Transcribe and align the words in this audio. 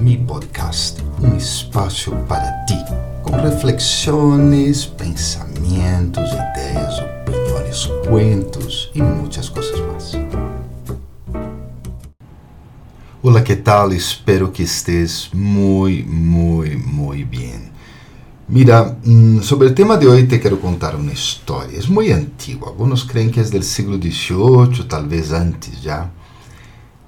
mi 0.00 0.16
podcast, 0.16 1.02
um 1.22 1.36
espaço 1.36 2.10
para 2.26 2.64
ti, 2.64 2.78
com 3.22 3.32
reflexões, 3.36 4.86
pensamentos, 4.86 6.24
ideias, 6.32 6.98
opiniões, 6.98 7.86
cuentos 8.08 8.90
e 8.94 9.02
muitas 9.02 9.50
coisas 9.50 9.78
mais. 9.80 10.12
Olá, 13.22 13.42
que 13.42 13.54
tal? 13.56 13.92
Espero 13.92 14.50
que 14.50 14.62
estés 14.62 15.28
muito, 15.34 16.08
muito, 16.08 16.78
muito 16.78 17.26
bem. 17.28 17.70
Mira, 18.48 18.96
mm, 19.04 19.42
sobre 19.42 19.68
el 19.68 19.74
tema 19.74 19.98
de 19.98 20.06
hoy 20.06 20.26
te 20.26 20.40
quiero 20.40 20.58
contar 20.60 20.96
una 20.96 21.12
historia. 21.12 21.78
Es 21.78 21.90
muy 21.90 22.10
antigua. 22.10 22.70
Algunos 22.70 23.04
creen 23.04 23.30
que 23.30 23.42
es 23.42 23.50
del 23.50 23.64
siglo 23.64 23.98
XVIII, 23.98 24.88
tal 24.88 25.06
vez 25.06 25.30
antes 25.32 25.82
ya. 25.82 26.10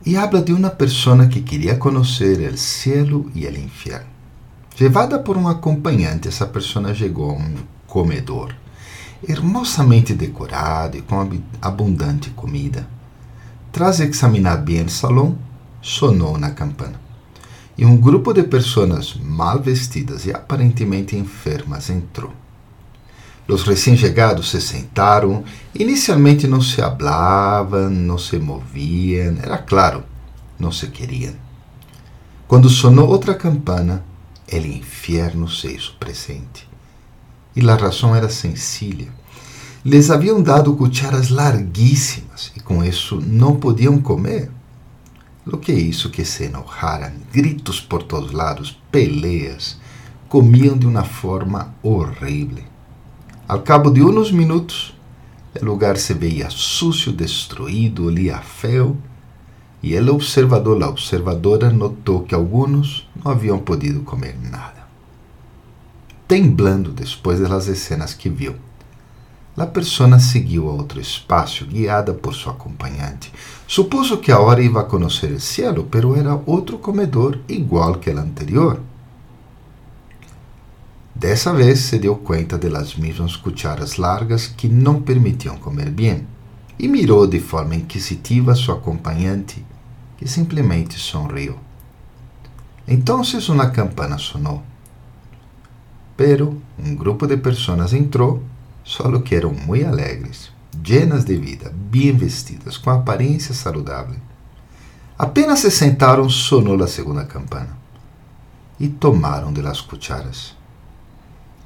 Y 0.04 0.16
habla 0.16 0.42
de 0.42 0.52
una 0.52 0.76
persona 0.76 1.28
que 1.28 1.44
quería 1.44 1.78
conocer 1.78 2.40
el 2.40 2.58
cielo 2.58 3.26
y 3.34 3.46
el 3.46 3.58
infierno. 3.58 4.10
Llevada 4.78 5.22
por 5.22 5.36
un 5.36 5.46
acompañante, 5.46 6.28
esa 6.28 6.50
persona 6.50 6.92
llegó 6.92 7.30
a 7.30 7.34
un 7.34 7.54
comedor 7.86 8.54
hermosamente 9.28 10.14
decorado 10.14 10.96
y 10.96 11.02
con 11.02 11.44
abundante 11.60 12.32
comida. 12.34 12.86
Tras 13.70 14.00
examinar 14.00 14.64
bien 14.64 14.84
el 14.84 14.90
salón, 14.90 15.38
sonó 15.80 16.30
una 16.30 16.54
campana 16.54 16.98
e 17.76 17.86
um 17.86 17.96
grupo 17.96 18.34
de 18.34 18.42
pessoas 18.42 19.16
mal 19.16 19.58
vestidas 19.58 20.26
e 20.26 20.32
aparentemente 20.32 21.16
enfermas 21.16 21.88
entrou. 21.88 22.30
Os 23.48 23.64
recém-chegados 23.64 24.50
se 24.50 24.60
sentaram. 24.60 25.44
Inicialmente 25.74 26.46
não 26.46 26.60
se 26.60 26.80
hablavam, 26.80 27.90
não 27.90 28.16
se 28.16 28.38
moviam, 28.38 29.36
era 29.42 29.58
claro, 29.58 30.04
não 30.58 30.70
se 30.70 30.86
queriam. 30.88 31.34
Quando 32.46 32.68
sonou 32.68 33.08
outra 33.08 33.34
campana, 33.34 34.04
o 34.52 34.56
inferno 34.56 35.48
se 35.48 35.68
hizo 35.68 35.94
presente. 35.98 36.68
E 37.56 37.68
a 37.68 37.74
razão 37.74 38.14
era 38.14 38.28
sencilla. 38.28 39.08
Les 39.84 40.10
haviam 40.10 40.40
dado 40.40 40.76
cucharas 40.76 41.28
larguíssimas 41.28 42.52
e 42.54 42.60
com 42.60 42.84
isso 42.84 43.20
não 43.20 43.56
podiam 43.56 44.00
comer. 44.00 44.50
Lo 45.44 45.58
que 45.58 45.72
hizo 45.72 46.10
que 46.10 46.24
se 46.24 46.44
enojaran, 46.44 47.14
gritos 47.32 47.80
por 47.80 48.04
todos 48.04 48.30
lados, 48.30 48.78
peleas, 48.92 49.76
comían 50.28 50.78
de 50.78 50.86
una 50.86 51.02
forma 51.02 51.74
horrible. 51.82 52.71
Al 53.48 53.62
cabo 53.64 53.90
de 53.90 54.02
unos 54.02 54.32
minutos, 54.32 54.94
el 55.54 55.66
lugar 55.66 55.98
se 55.98 56.14
veía 56.14 56.48
sucio, 56.50 57.12
destruído, 57.12 58.04
olía 58.04 58.38
feo, 58.38 58.96
y 59.82 59.94
el 59.94 60.08
observador, 60.08 60.78
la 60.78 60.88
observadora, 60.88 61.70
notó 61.70 62.24
que 62.24 62.34
algunos 62.34 63.08
no 63.22 63.30
habían 63.30 63.60
podido 63.60 64.04
comer 64.04 64.36
nada. 64.38 64.88
Temblando 66.26 66.90
después 66.92 67.40
de 67.40 67.48
las 67.48 67.68
escenas 67.68 68.14
que 68.14 68.30
vio, 68.30 68.54
La 69.54 69.66
persona 69.66 70.18
seguiu 70.18 70.70
a 70.70 70.72
outro 70.72 70.98
espaço, 70.98 71.66
guiada 71.66 72.14
por 72.14 72.34
seu 72.34 72.50
acompanhante. 72.50 73.30
Supuso 73.66 74.16
que 74.16 74.32
agora 74.32 74.62
iba 74.62 74.80
a 74.80 74.84
conhecer 74.84 75.30
o 75.30 75.38
cielo, 75.38 75.86
pero 75.90 76.16
era 76.16 76.40
outro 76.46 76.78
comedor 76.78 77.38
igual 77.46 77.98
que 77.98 78.10
o 78.10 78.18
anterior. 78.18 78.80
Dessa 81.22 81.52
vez 81.52 81.78
se 81.78 82.00
deu 82.00 82.16
conta 82.16 82.58
de 82.58 82.68
las 82.68 82.96
mesmas 82.96 83.36
cucharas 83.36 83.96
largas 83.96 84.48
que 84.48 84.66
não 84.66 85.00
permitiam 85.00 85.56
comer 85.56 85.88
bem 85.88 86.26
e 86.76 86.88
mirou 86.88 87.28
de 87.28 87.38
forma 87.38 87.76
inquisitiva 87.76 88.56
seu 88.56 88.74
acompanhante, 88.74 89.64
que 90.18 90.26
simplesmente 90.26 90.98
sonriu. 90.98 91.56
Então 92.88 93.22
uma 93.50 93.70
campana 93.70 94.18
sonou. 94.18 94.64
Pero 96.16 96.60
um 96.76 96.92
grupo 96.96 97.28
de 97.28 97.36
pessoas 97.36 97.92
entrou 97.92 98.42
solo 98.82 99.22
que 99.22 99.36
eram 99.36 99.52
muito 99.52 99.86
alegres, 99.86 100.50
llenas 100.84 101.24
de 101.24 101.36
vida, 101.36 101.72
bem 101.72 102.16
vestidas, 102.16 102.76
com 102.76 102.90
aparência 102.90 103.54
saudável. 103.54 104.18
Apenas 105.16 105.60
se 105.60 105.70
sentaram, 105.70 106.28
sonou 106.28 106.82
a 106.82 106.88
segunda 106.88 107.24
campana 107.24 107.78
e 108.80 108.88
tomaram 108.88 109.52
de 109.52 109.62
las 109.62 109.80
cucharas. 109.80 110.60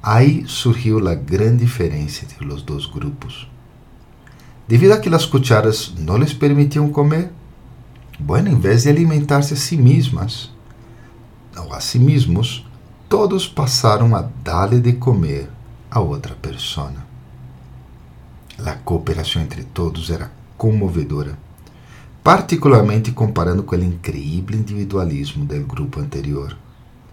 Aí 0.09 0.45
surgiu 0.47 1.05
a 1.05 1.13
grande 1.13 1.65
diferença 1.65 2.23
entre 2.23 2.47
os 2.47 2.61
dois 2.61 2.85
grupos. 2.85 3.45
Devido 4.65 4.93
a 4.93 4.99
que 4.99 5.13
as 5.13 5.25
cucharas 5.25 5.93
não 5.97 6.15
les 6.15 6.31
permitiam 6.31 6.87
comer, 6.87 7.29
bueno, 8.17 8.47
em 8.47 8.57
vez 8.57 8.83
de 8.83 8.89
alimentar-se 8.89 9.53
a 9.53 9.57
si 9.57 9.75
mesmas, 9.75 10.49
ou 11.57 11.73
a 11.73 11.81
si 11.81 11.99
mesmos, 11.99 12.65
todos 13.09 13.49
passaram 13.49 14.15
a 14.15 14.21
dar-lhe 14.21 14.79
de 14.79 14.93
comer 14.93 15.49
a 15.91 15.99
outra 15.99 16.35
persona. 16.35 17.05
A 18.65 18.75
cooperação 18.75 19.41
entre 19.41 19.65
todos 19.65 20.09
era 20.09 20.31
comovedora, 20.57 21.37
particularmente 22.23 23.11
comparando 23.11 23.61
com 23.61 23.75
o 23.75 23.83
increíble 23.83 24.55
individualismo 24.55 25.43
do 25.43 25.59
grupo 25.65 25.99
anterior. 25.99 26.57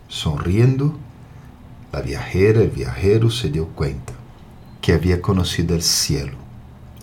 Sonriendo, 0.09 0.95
a 1.97 2.01
viajera, 2.01 2.63
el 2.63 2.71
viajero 2.71 3.31
se 3.31 3.49
deu 3.49 3.67
conta 3.67 4.13
que 4.81 4.93
havia 4.93 5.21
conhecido 5.21 5.75
o 5.75 5.81
cielo, 5.81 6.37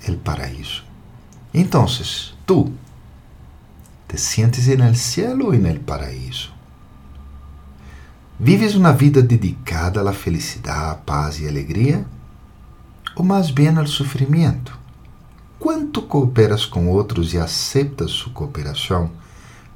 o 0.07 0.18
paraíso. 0.18 0.84
Então, 1.53 1.85
tu 2.46 2.72
te 4.07 4.18
sientes 4.18 4.68
en 4.68 4.81
el 4.81 4.96
cielo 4.96 5.47
ou 5.47 5.53
en 5.53 5.66
el 5.66 5.80
paraíso? 5.80 6.53
Vives 8.40 8.75
uma 8.75 8.91
vida 8.91 9.22
dedicada 9.22 10.07
à 10.07 10.13
felicidade, 10.13 11.01
paz 11.06 11.40
e 11.40 11.47
alegria? 11.47 12.06
Ou 13.16 13.24
mais 13.24 13.51
bem 13.51 13.75
ao 13.75 13.85
sofrimento? 13.85 14.80
Quanto 15.59 16.01
cooperas 16.01 16.66
com 16.66 16.88
outros 16.88 17.34
e 17.34 17.38
aceitas 17.38 18.12
sua 18.12 18.34
cooperação 18.34 19.12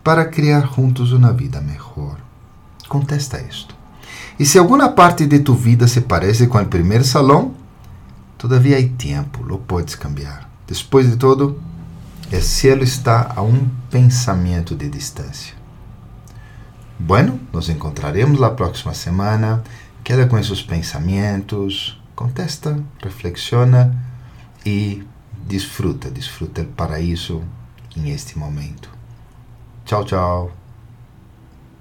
para 0.03 0.25
criar 0.25 0.73
juntos 0.73 1.11
uma 1.11 1.31
vida 1.31 1.61
melhor? 1.61 2.19
Contesta 2.87 3.39
isto. 3.41 3.74
E 4.37 4.45
se 4.45 4.59
alguma 4.59 4.89
parte 4.89 5.25
de 5.25 5.39
tu 5.39 5.53
vida 5.53 5.87
se 5.87 6.01
parece 6.01 6.47
com 6.47 6.57
o 6.57 6.65
primeiro 6.65 7.05
salão, 7.05 7.53
todavia 8.37 8.77
há 8.77 8.97
tempo, 8.97 9.41
lo 9.43 9.59
podes 9.59 9.95
cambiar. 9.95 10.49
Depois 10.67 11.09
de 11.09 11.15
todo, 11.15 11.61
o 12.31 12.41
cielo 12.41 12.83
está 12.83 13.31
a 13.35 13.41
um 13.41 13.67
pensamento 13.89 14.75
de 14.75 14.89
distância. 14.89 15.53
Bueno, 16.99 17.39
nos 17.53 17.69
encontraremos 17.69 18.39
la 18.39 18.55
próxima 18.55 18.93
semana. 18.93 19.63
Queda 20.03 20.27
com 20.27 20.37
esses 20.37 20.61
pensamentos, 20.61 22.01
contesta, 22.15 22.79
reflexiona 23.01 23.95
e 24.65 25.03
disfruta, 25.47 26.09
disfruta 26.09 26.61
o 26.61 26.65
paraíso 26.65 27.41
em 27.95 28.09
este 28.09 28.37
momento. 28.37 28.89
Tchau, 29.85 30.03
tchau. 30.03 30.64